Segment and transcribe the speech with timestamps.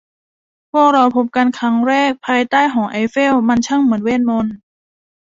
[0.71, 4.55] พวกเราพบกันครั้งแรกภายใต้หอไอเฟล มันช่างเหมือนเวทมนตร์